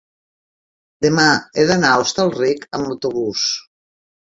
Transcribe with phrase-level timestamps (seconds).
[1.07, 1.27] demà
[1.61, 3.51] he d'anar a Hostalric amb autobús.